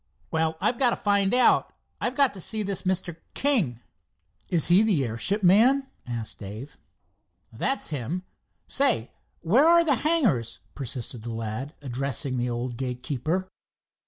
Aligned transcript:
"Well, 0.31 0.57
I've 0.59 0.79
got 0.79 0.89
to 0.89 0.95
find 0.95 1.31
out. 1.31 1.73
I've 1.99 2.15
got 2.15 2.33
to 2.33 2.41
see 2.41 2.63
this 2.63 2.81
Mr. 2.89 3.17
King." 3.35 3.81
"Is 4.49 4.69
he 4.69 4.81
the 4.81 5.05
airship 5.05 5.43
man?" 5.43 5.91
asked 6.07 6.39
Dave. 6.39 6.79
"That's 7.53 7.91
him. 7.91 8.23
Say, 8.65 9.11
where 9.41 9.67
are 9.67 9.83
the 9.85 9.93
hangars?" 9.97 10.57
persisted 10.73 11.21
the 11.21 11.29
lad, 11.29 11.75
addressing 11.83 12.37
the 12.37 12.49
old 12.49 12.77
gate 12.77 13.03
keeper. 13.03 13.47